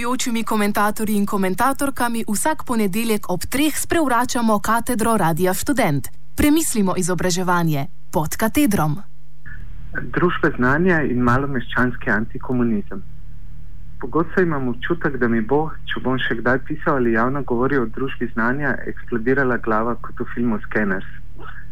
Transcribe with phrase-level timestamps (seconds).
[0.00, 6.08] gostujočimi komentatorji in komentatorkami vsak ponedeljek ob treh sprevračamo katedro Radia Student.
[6.36, 8.96] Premislimo izobraževanje pod katedrom.
[9.92, 13.02] Družbe znanja in malomeščanski antikomunizem.
[14.00, 17.90] Pogosto imam občutek, da mi bo, če bom še kdaj pisal ali javno govoril o
[17.96, 21.10] družbi znanja, eksplodirala glava kot v filmu Scanners.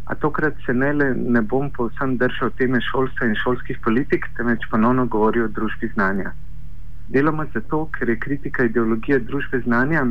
[0.04, 4.68] A tokrat se ne, le, ne bom povsem držal teme šolstva in šolskih politik, temveč
[4.70, 6.34] ponovno govoril o družbi znanja.
[7.08, 10.02] Deloma zato, ker je kritika ideologije družbe znanja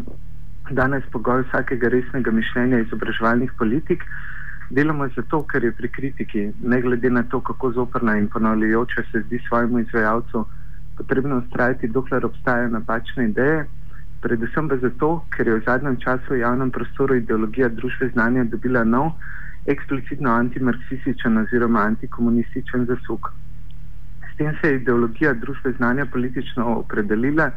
[0.70, 4.04] danes pogoj vsakega resnega mišljenja izobraževalnih politik,
[4.70, 9.22] deloma zato, ker je pri kritiki, ne glede na to, kako zoprna in ponavljajoča se
[9.28, 10.46] zdi svojemu izvajalcu,
[10.98, 13.66] potrebno ustrajati, dokler obstajajo napačne ideje.
[14.22, 18.84] Predvsem pa zato, ker je v zadnjem času v javnem prostoru ideologija družbe znanja dobila
[18.84, 19.12] nov,
[19.66, 23.30] eksplicitno antimarksističen oziroma antikomunističen zasuk.
[24.38, 27.48] S tem se je ideologija družbe znanja politično opredelila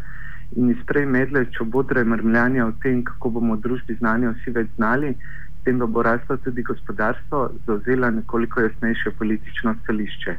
[0.57, 5.11] in izprej medle čobodre mrmljanja o tem, kako bomo v družbi znanja vsi več znali,
[5.59, 10.35] s tem, da bo raslo tudi gospodarstvo, zauzela nekoliko jasnejše politično stališče.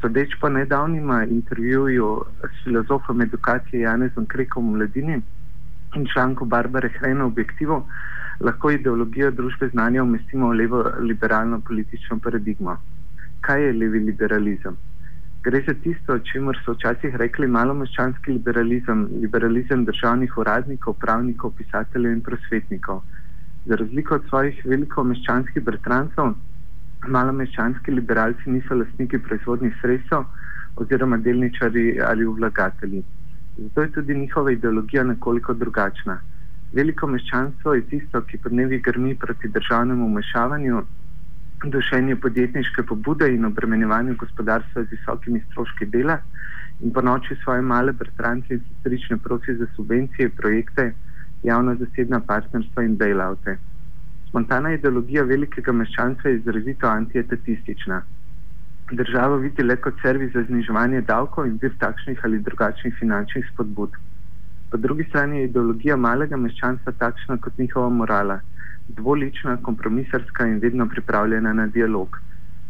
[0.00, 2.08] Sodeč po nedavnima intervjuju
[2.48, 5.20] s filozofom edukacije Janezom Krekom v Mladini
[5.94, 7.78] in članko Barbare Hrena v objektivu,
[8.40, 10.82] lahko ideologijo družbe znanja umestimo v levo
[11.12, 12.76] liberalno politično paradigmo.
[13.40, 14.76] Kaj je levi liberalizem?
[15.44, 22.14] Gre za tisto, o čemer so včasih rekli malomeščanski liberalizem, liberalizem državnih uradnikov, pravnikov, pisateljev
[22.16, 23.02] in prosvetnikov.
[23.68, 26.32] Za razliko od svojih velikomeščanskih bratrancev,
[27.16, 30.24] malomeščanski liberalci niso lastniki proizvodnih sredstev
[30.80, 33.04] oziroma delničari ali vlagatelji.
[33.58, 36.18] Zato je tudi njihova ideologija nekoliko drugačna.
[36.72, 40.82] Veliko meščanstvo je tisto, ki po dnevi grmi proti državnemu vmešavanju,
[41.70, 46.18] dušenju podjetniške pobude in obremenjevanju gospodarstva z visokimi stroški dela
[46.80, 50.92] in po noči svoje male bratrance in sestrične prosi za subvencije, projekte,
[51.42, 53.56] javno-zasebna partnerstva in bailoute.
[54.28, 58.00] Spontana ideologija velikega meščanstva je izrazito antietatistična.
[58.92, 63.94] Državo vidi le kot servis za zniževanje davkov in vir takšnih ali drugačnih finančnih spodbud.
[64.70, 68.40] Po drugi strani je ideologija malega meščanstva takšna kot njihova morala,
[68.88, 72.18] dvolična, kompromisarska in vedno pripravljena na dialog.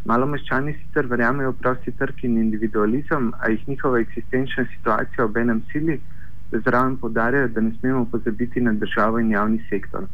[0.04, 5.36] Malo meščani sicer verjamejo v prosti trg in individualizem, a jih njihova eksistenčna situacija ob
[5.36, 6.00] enem sili,
[6.50, 10.06] da zraven podarjajo, da ne smemo pozabiti na državo in javni sektor.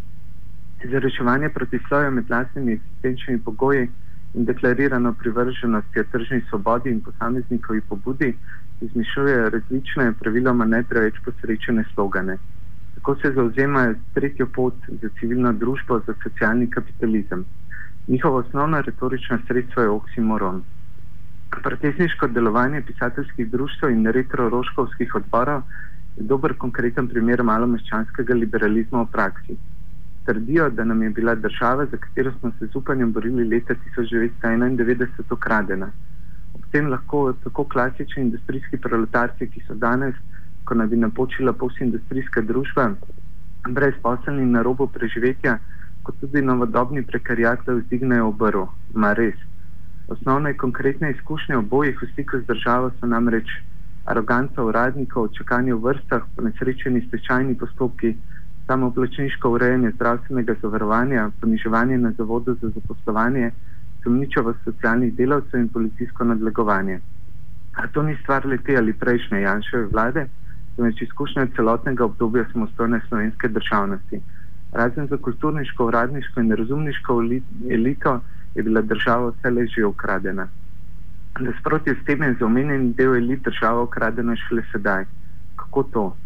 [0.84, 3.88] Za reševanje protislovja med lastnimi eksistenčnimi pogoji
[4.34, 8.37] in deklarirano privrženostjo tržni svobodi in posameznikovi pobudi
[8.81, 12.38] izmišljujejo različne, praviloma ne preveč posrečene slogane.
[13.00, 17.44] Tako se zauzemajo tretjo pot za civilno družbo, za socialni kapitalizem.
[18.09, 20.62] Njihovo osnovno retorično sredstvo je oksimoron.
[21.62, 25.62] Protestniško delovanje pisateljskih društv in retroroškovskih odborov
[26.16, 29.56] je dober konkreten primer malomeščanskega liberalizma v praksi.
[30.27, 35.09] Trdijo, da nam je bila država, za katero smo se z upanjem borili leta 1991,
[35.31, 35.91] ukradena
[36.72, 40.15] tem lahko tako klasični industrijski proletarci, ki so danes,
[40.70, 42.84] ko naj bi napočila postindustrijska družba,
[43.78, 45.56] brezposelni na robu preživetja,
[46.06, 48.69] kot tudi novodobni prekarijatov vzdignejo obrv.
[48.94, 49.34] Ma res.
[50.14, 53.50] Osnovne konkretne izkušnje obojih v stiku z državo so namreč
[54.14, 58.14] aroganca uradnikov, čakanje v vrstah, ponesrečeni stečajni postopki,
[58.70, 63.50] samoplačniško urejanje zdravstvenega zavarovanja, poniževanje na zavodu za zaposlovanje,
[64.04, 67.00] sumničavost socialnih delavcev in policijsko nadlegovanje.
[67.75, 70.31] A to ni stvar lete ali prejšnje Janševe vlade,
[70.80, 74.20] temveč izkušnja celotnega obdobja samostojne slovenske državnosti.
[74.72, 77.22] Razen za kulturniško, uradniško in razumniško
[77.70, 78.20] elito
[78.54, 80.48] je bila država vse le že ukradena.
[81.40, 85.05] Nasprotje s tem je za omenjeni del elit država ukradena šele sedaj.
[85.56, 86.16] Kako to?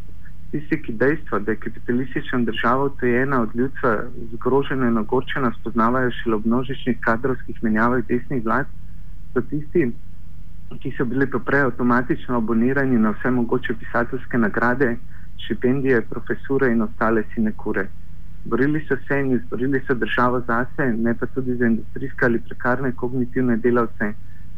[0.50, 6.36] tisti, ki dejstvo, da je kapitalistična država odtojena od ljudstva, zgrožena in ogorčena, spoznavajo šele
[6.36, 8.66] ob množičnih kadrovskih menjavah desnih vlad,
[9.32, 9.88] so tisti,
[10.80, 14.96] ki so bili poprej avtomatično abonirani na vse mogoče pisateljske nagrade,
[15.44, 17.88] štipendije, profesure in ostale sinekure.
[18.44, 22.92] Borili so se in izborili so državo zase, ne pa tudi za industrijske ali prekarne
[22.92, 24.12] kognitivne delavce,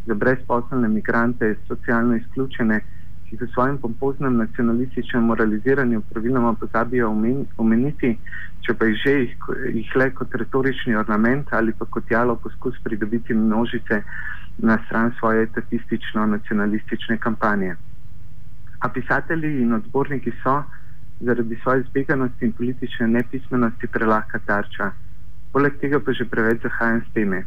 [0.07, 2.81] za brezposelne migrante, socialno izključene
[3.27, 7.11] ki v svojem pompoznem nacionalističnem moraliziranju praviloma pozabijo
[7.59, 8.13] omeniti,
[8.63, 9.33] če pa jih že jih,
[9.75, 14.03] jih le kot retorični ornament ali pa kot jalo poskus pridobiti množice
[14.59, 17.77] na stran svoje statistično-nacionalistične kampanje.
[18.81, 20.63] A pisatelji in odborniki so
[21.21, 24.91] zaradi svoje zbeganosti in politične nepismenosti prelahka tarča.
[25.53, 27.45] Poleg tega pa že preveč zahajam s teme.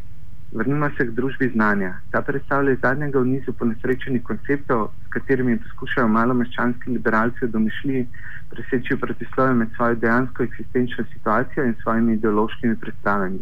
[0.52, 1.94] Vrnimo se k družbi znanja.
[2.10, 8.06] Ta predstavlja zadnjega v nizu ponesrečenih konceptov, s katerimi poskušajo malo meščanski liberalci domišljiji
[8.50, 13.38] preseči protislovje med svojo dejansko eksistenčno situacijo in svojimi ideološkimi predstavami.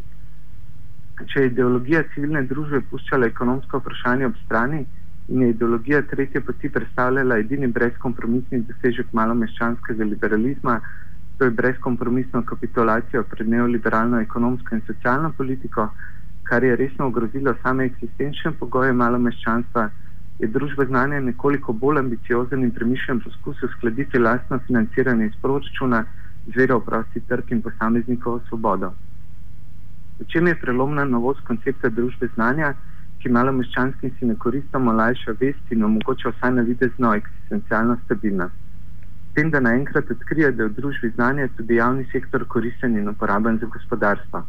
[1.26, 4.84] Če je ideologija civilne družbe puščala ekonomsko vprašanje ob strani
[5.28, 10.78] in je ideologija tretje poti predstavljala edini brezkompromisni dosežek malo meščanskega liberalizma,
[11.38, 15.88] to je brezkompromisno kapitulacijo pred neoliberalno ekonomsko in socialno politiko,
[16.48, 19.88] kar je resno ogrozilo same eksistenčne pogoje malo meščanstva,
[20.38, 26.04] je družba znanja nekoliko bolj ambiciozen in premišljen poskus uskladiti lastno financiranje iz proračuna
[26.46, 28.94] z vero v prosti trg in posameznikovo svobodo.
[30.18, 32.74] V čem je prelomna novost koncepta družbe znanja,
[33.22, 38.54] ki malo meščanskim si ne koristamo lajša vest in omogoča vsaj na videzno eksistencialno stabilnost.
[39.30, 43.08] S tem, da naenkrat odkrije, da je v družbi znanja tudi javni sektor koristen in
[43.08, 44.42] uporaben za gospodarstvo.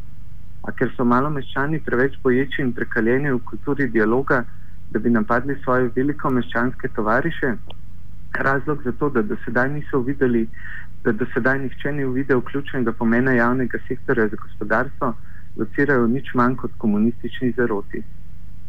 [0.66, 4.44] A ker so malo meščani preveč boječi in prekaljeni v kulturi dialoga,
[4.90, 7.54] da bi napadli svoje veliko meščanske tovariše,
[8.34, 10.48] razlog za to, da do sedaj niso videli,
[11.04, 15.14] da do sedaj nihče ni uvidel ključnega pomena javnega sektorja za gospodarstvo,
[15.56, 18.02] locirajo nič manj kot komunistični zaroti.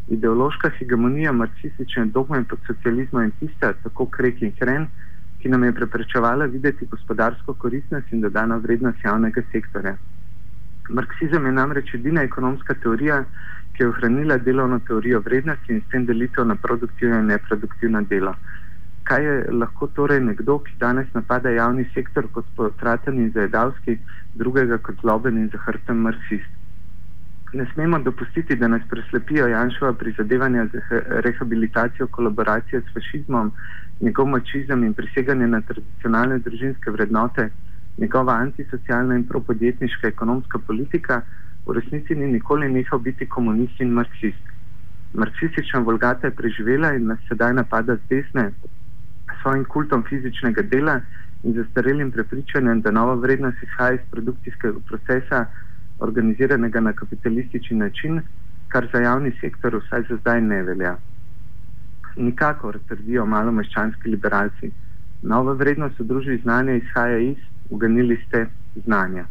[0.07, 4.87] Ideološka hegemonija marksistične dogme pod socializmom in tista, tako krek in hren,
[5.39, 9.95] ki nam je preprečevala videti gospodarsko koristnost in dodano vrednost javnega sektorja.
[10.89, 13.23] Marksizem je namreč edina ekonomska teorija,
[13.73, 18.35] ki je ohranila delovno teorijo vrednosti in s tem delitev na produktivno in neproduktivno delo.
[19.03, 23.97] Kaj je lahko torej nekdo, ki danes napada javni sektor kot potraten in zajedavski,
[24.33, 26.60] drugega kot zloben in zahrten marksist?
[27.53, 33.51] Ne smemo dopustiti, da nas preslepijo Janšova prizadevanja za rehabilitacijo kolaboracije s fašizmom,
[33.99, 37.49] njegov mačizem in priseganje na tradicionalne družinske vrednote
[37.97, 41.21] njegova antisocialna in propodjetniška ekonomska politika
[41.65, 44.45] v resnici ni nikoli nehal biti komunist in marksist.
[45.13, 48.51] Marksistična volgata je preživela in nas sedaj napada z desne
[49.31, 51.01] s svojim kultom fizičnega dela
[51.43, 55.45] in zastarelim prepričanjem, da nova vrednost izhaja iz produkcijskega procesa,
[56.01, 58.21] organiziranega na kapitalistični način,
[58.67, 60.95] kar za javni sektor vsaj za zdaj ne velja.
[62.15, 64.71] Nikakor, trdijo malo meščanski liberalci,
[65.21, 67.37] nova vrednost v družbi znanja izhaja iz
[67.69, 68.45] uganili ste
[68.85, 69.25] znanja.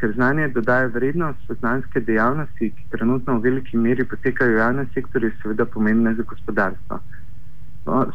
[0.00, 4.88] Ker znanje dodaja vrednost v znanske dejavnosti, ki trenutno v veliki meri potekajo v javnem
[4.94, 7.00] sektorju, seveda pomembne za gospodarstvo.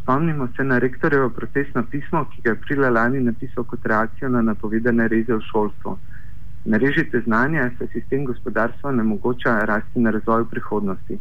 [0.01, 4.41] Spomnimo se na rektorjevo protestno pismo, ki ga je aprila lani napisal kot reakcijo na
[4.41, 5.97] napovedane reze v šolstvu.
[6.65, 11.19] Narežite znanje, saj sistem gospodarstva ne mogoča rasti na razvoju prihodnosti.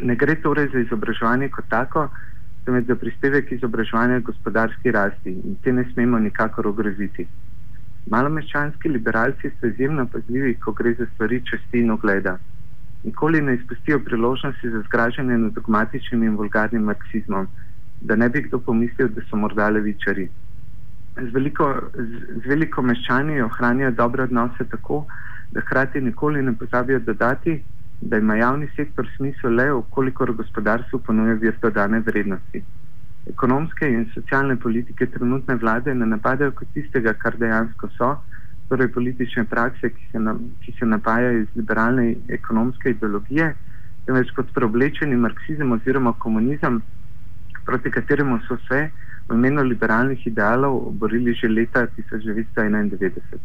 [0.00, 2.08] Ne gre torej za izobraževanje kot tako,
[2.64, 7.26] temveč za prispevek izobraževanja gospodarski rasti in te ne smemo nikakor ogroziti.
[8.10, 12.38] Malomeščanski liberalci so izjemno pazljivi, ko gre za stvari časti in ogleda.
[13.04, 17.48] Nikoli ne izpustijo priložnosti za zgražanje nad dogmatičnim in vulgarnim marksizmom,
[18.00, 20.28] da ne bi kdo pomislil, da so morda levičari.
[21.20, 25.04] Z veliko, z, z veliko meščani ohranjajo dobre odnose tako,
[25.52, 27.58] da hkrati nikoli ne pozabijo dodati,
[28.00, 32.62] da ima javni sektor smisel le, ukolikor gospodarstvo ponuja vir dodane vrednosti.
[33.28, 38.14] Ekonomske in socialne politike trenutne vlade ne napadajo kot tistega, kar dejansko so,
[38.70, 43.52] torej politične prakse, ki se, na, ki se napajajo iz liberalne ekonomske ideologije,
[44.06, 46.80] temveč kot preoblečeni marksizem oziroma komunizem,
[47.66, 48.88] proti kateremu so se
[49.28, 53.38] v imenu liberalnih idealov borili že leta 1991.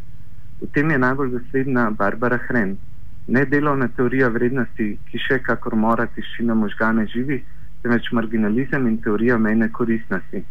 [0.60, 2.78] V tem je najbolj zasledna Barbara Hren
[3.26, 7.42] ne delovna teorija vrednosti, ki še kakor mora tiščina možgane živi,
[7.82, 10.42] temveč marginalizem in teorija mejne koristnosti.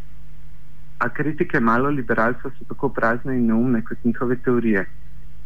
[0.99, 4.85] A kritike malo liberalstva so tako prazne in neumne kot njihove teorije.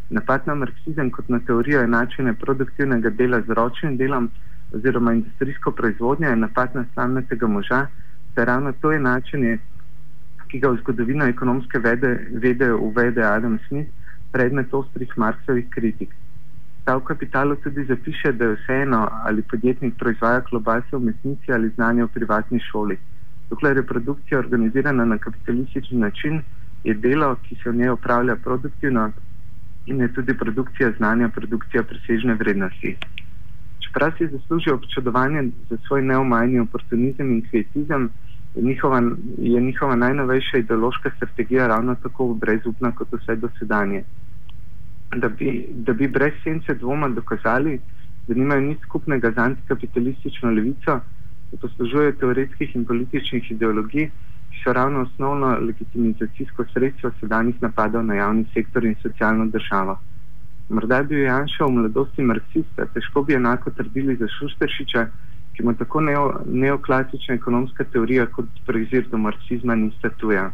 [0.10, 4.30] Napad na marksizem kot na teorijo enačene produktivnega dela z ročnim delom
[4.74, 7.86] oziroma industrijsko proizvodnjo je napad na samega moža,
[8.36, 9.58] saj ravno to enačenje,
[10.50, 13.89] ki ga v zgodovino ekonomske vede, vede uvede Adam Smith,
[14.32, 16.15] predmet ostrih Marksovih kritik
[16.89, 21.70] ta v kapitalu tudi zapiše, da je vseeno, ali podjetnik proizvaja klobase v mesnici ali
[21.70, 22.98] znanje v privatni šoli.
[23.50, 26.41] Dokler je produkcija organizirana na kapitalistični način,
[26.84, 29.12] je delo, ki se v njej upravlja produktivno
[29.86, 32.96] in je tudi produkcija znanja, produkcija presežne vrednosti.
[33.86, 37.63] Čeprav si zaslužijo občudovanje za svoj neomajni oportunizem in je
[38.56, 39.01] njihova,
[39.38, 44.03] je njihova najnovejša ideološka strategija ravno tako brezupna kot vse dosedanje
[45.15, 47.79] da bi, da bi brez sence dvoma dokazali,
[48.27, 51.00] da nimajo nič skupnega z antikapitalistično levico,
[51.51, 54.10] da poslužujejo teoretskih in političnih ideologij,
[54.50, 59.98] ki so ravno osnovno legitimizacijsko sredstvo sedanjih napadov na javni sektor in socialno državo.
[60.70, 65.29] Morda bi bil Janša v mladosti marksista, težko bi enako trdili za Šusteršiča, ki
[65.63, 70.51] mu tako neo, neoklasična ekonomska teorija kot proizir do marksizma nista tuja.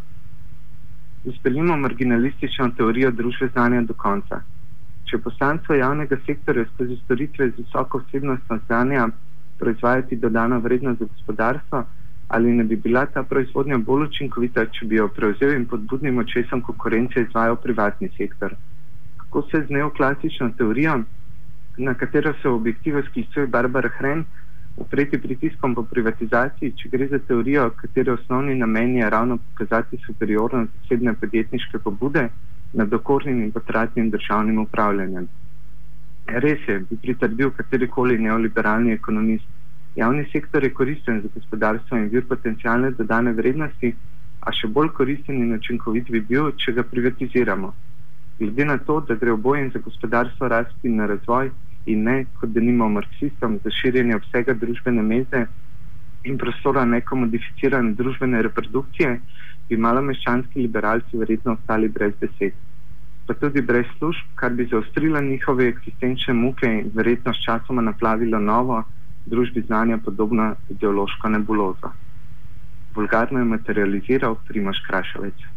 [1.26, 4.42] Izpeljimo marginalistično teorijo družbe znanja do konca.
[5.06, 9.08] Če poslanstvo javnega sektorja skozi storitve z visoko vsebnostno znanja
[9.60, 11.84] proizvajati dodano vrednost za gospodarstvo,
[12.28, 16.18] ali ne bi bila ta proizvodnja bolj učinkovita, če bi jo prevzel in pod budnim
[16.18, 18.56] očesom konkurence izvajal privatni sektor.
[19.18, 21.00] Kako se z neoklasično teorijo,
[21.78, 24.26] na katero se v objektivu sklicuje Barbara Hren,
[24.78, 30.72] upreti pritiskom po privatizaciji, če gre za teorijo, katere osnovni namen je ravno pokazati superiornost
[30.82, 32.28] zasebne podjetniške pobude
[32.74, 35.28] nad okornim in potratnim državnim upravljanjem.
[36.28, 39.48] Res je, bi pritrdil katerikoli neoliberalni ekonomist.
[39.96, 43.94] Javni sektor je koristen za gospodarstvo in vir potencijalne dodane vrednosti,
[44.42, 47.72] a še bolj koristen in učinkovit bi bil, če ga privatiziramo.
[48.40, 51.52] Glede na to, da gre oboje za gospodarstvo rasti in na razvoj,
[51.86, 55.46] in ne kot da nimamo marksistom za širjenje vsega družbene meze
[56.26, 59.20] in prostora nekomodificirane družbene reprodukcije,
[59.70, 62.54] bi malomeščanski liberalci verjetno ostali brez besed.
[63.28, 68.40] Pa tudi brez služb, kar bi zaostrilo njihove eksistenčne muke in verjetno s časoma naplavilo
[68.40, 68.84] novo
[69.26, 71.94] družbi znanja podobno ideološko nebulozo.
[72.96, 75.55] Vulgarno je materializiral Primoš Krašovec.